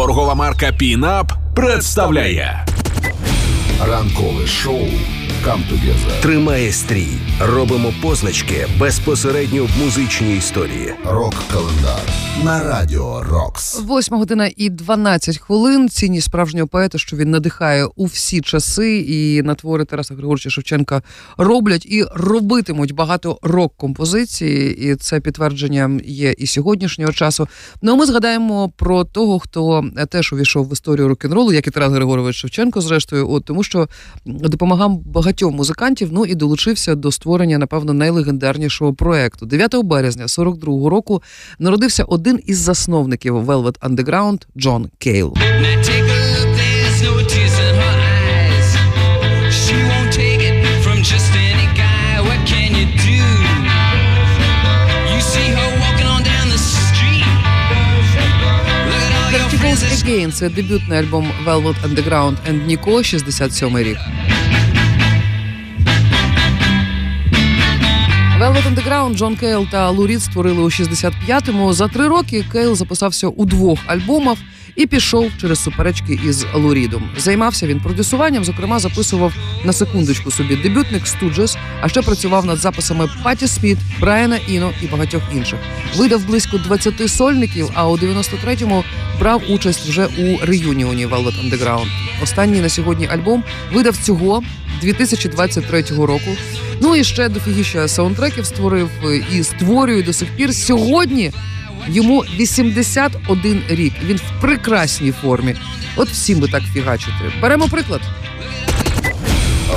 Торгова 0.00 0.34
марка 0.34 0.72
Пінап 0.72 1.32
представляє 1.54 2.66
Ранкове 4.00 4.46
шоу 4.46 4.88
«Come 5.44 5.62
Together». 5.72 6.22
Тримає 6.22 6.72
стрій. 6.72 7.08
Робимо 7.40 7.92
позначки 8.02 8.66
безпосередньо 8.78 9.64
в 9.64 9.84
музичній 9.84 10.36
історії. 10.36 10.94
Рок-календар 11.04 12.02
на 12.44 12.62
радіо 12.62 13.22
Рокс. 13.22 13.80
Восьма 13.80 14.18
година 14.18 14.50
і 14.56 14.70
12 14.70 15.38
хвилин. 15.38 15.88
Цінність 15.88 16.26
справжнього 16.26 16.66
поета, 16.66 16.98
що 16.98 17.16
він 17.16 17.30
надихає 17.30 17.84
у 17.84 18.04
всі 18.04 18.40
часи, 18.40 18.98
і 18.98 19.42
на 19.42 19.54
твори 19.54 19.84
Тараса 19.84 20.14
Григоровича 20.14 20.50
Шевченка 20.50 21.02
роблять 21.36 21.86
і 21.86 22.04
робитимуть 22.14 22.94
багато 22.94 23.38
рок-композицій, 23.42 24.76
і 24.80 24.94
це 24.94 25.20
підтвердження 25.20 26.00
є 26.04 26.34
і 26.38 26.46
сьогоднішнього 26.46 27.12
часу. 27.12 27.48
Ну 27.82 27.92
а 27.92 27.94
ми 27.94 28.06
згадаємо 28.06 28.72
про 28.76 29.04
того, 29.04 29.38
хто 29.38 29.84
теж 30.08 30.32
увійшов 30.32 30.68
в 30.68 30.72
історію 30.72 31.08
рок-н-ролу, 31.08 31.52
як 31.52 31.66
і 31.66 31.70
Тарас 31.70 31.92
Григорович 31.92 32.36
Шевченко, 32.36 32.80
зрештою, 32.80 33.30
от 33.30 33.44
тому, 33.44 33.62
що 33.62 33.88
допомагав 34.24 35.06
багатьом 35.06 35.54
музикантів. 35.54 36.08
Ну 36.12 36.26
і 36.26 36.34
долучився 36.34 36.94
до 36.94 37.12
створення, 37.12 37.58
напевно, 37.58 37.92
найлегендарнішого 37.92 38.94
проекту. 38.94 39.46
9 39.46 39.76
березня 39.84 40.26
42-го 40.26 40.90
року 40.90 41.22
народився 41.58 42.04
один 42.04 42.40
із 42.46 42.58
засновників 42.58 43.36
Velvet 43.36 43.78
Underground 43.80 44.42
Джон 44.56 44.90
Кейл. 44.98 45.34
Dirty 59.99 59.99
friends. 59.99 60.03
Goes 60.03 60.03
Again – 60.03 60.31
це 60.31 60.49
дебютний 60.49 60.99
альбом 60.99 61.31
Velvet 61.45 61.75
Underground 61.83 62.35
and 62.49 62.67
Nico, 62.67 63.03
67 63.03 63.77
рік. 63.77 63.97
Velvet 68.40 68.66
Underground 68.66 69.16
Джон 69.16 69.36
Кейл 69.36 69.66
та 69.70 69.90
Лу 69.90 70.06
Рід 70.06 70.22
створили 70.22 70.62
у 70.62 70.64
65-му. 70.64 71.72
За 71.72 71.88
три 71.88 72.08
роки 72.08 72.44
Кейл 72.52 72.74
записався 72.74 73.28
у 73.28 73.44
двох 73.44 73.78
альбомах 73.86 74.38
і 74.76 74.86
пішов 74.86 75.30
через 75.40 75.62
суперечки 75.62 76.20
із 76.24 76.46
Лу 76.54 76.74
Рідом. 76.74 77.10
Займався 77.16 77.66
він 77.66 77.80
продюсуванням, 77.80 78.44
зокрема, 78.44 78.78
записував 78.78 79.34
на 79.64 79.72
секундочку 79.72 80.30
собі 80.30 80.56
дебютник 80.56 81.06
Stooges, 81.06 81.56
а 81.80 81.88
ще 81.88 82.02
працював 82.02 82.46
над 82.46 82.58
записами 82.58 83.08
Паті 83.22 83.46
Сміт, 83.46 83.78
Брайана 84.00 84.36
Іно 84.48 84.72
і 84.82 84.86
багатьох 84.86 85.22
інших. 85.34 85.58
Видав 85.96 86.26
близько 86.26 86.58
20 86.58 87.10
сольників, 87.10 87.70
а 87.74 87.88
у 87.88 87.96
93-му 87.96 88.84
брав 89.20 89.42
участь 89.50 89.88
вже 89.88 90.06
у 90.06 90.46
реюніоні 90.46 91.06
Velvet 91.06 91.50
Underground. 91.50 92.09
Останній 92.22 92.60
на 92.60 92.68
сьогодні 92.68 93.06
альбом 93.06 93.44
видав 93.72 93.96
цього 93.96 94.42
2023 94.82 95.82
року. 95.82 96.36
Ну 96.80 96.96
і 96.96 97.04
ще 97.04 97.28
дофігіща 97.28 97.88
саундтреків 97.88 98.46
створив 98.46 98.90
е, 99.04 99.16
і 99.32 99.44
створює 99.44 100.02
до 100.02 100.12
сих 100.12 100.28
пір. 100.36 100.54
Сьогодні 100.54 101.32
йому 101.88 102.20
81 102.38 103.62
рік. 103.68 103.92
Він 104.04 104.16
в 104.16 104.40
прекрасній 104.40 105.12
формі. 105.12 105.54
От 105.96 106.08
всім 106.08 106.40
би 106.40 106.48
так 106.48 106.62
фігачити. 106.72 107.32
Беремо 107.42 107.68
приклад. 107.68 108.00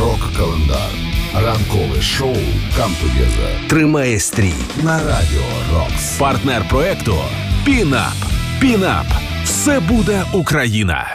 Рок-календар. 0.00 0.90
Ранкове 1.34 2.02
шоу 2.02 2.36
«Come 2.78 3.68
Тримає 3.68 4.20
стрій. 4.20 4.54
на 4.82 4.98
радіо 4.98 5.42
Рокс. 5.74 6.16
партнер 6.18 6.68
проекту 6.68 7.16
Пінап. 7.64 8.14
Пінап. 8.60 9.06
Все 9.44 9.80
буде 9.80 10.24
Україна. 10.32 11.06